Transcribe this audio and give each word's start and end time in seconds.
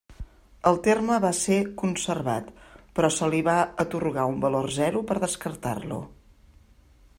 El 0.69 0.77
terme 0.85 1.17
va 1.25 1.29
ser 1.39 1.57
conservat 1.81 2.49
però 2.99 3.11
se 3.17 3.29
li 3.35 3.43
va 3.49 3.57
atorgar 3.85 4.27
un 4.33 4.43
valor 4.49 4.73
zero 4.79 5.07
per 5.11 5.21
descartar-lo. 5.27 6.03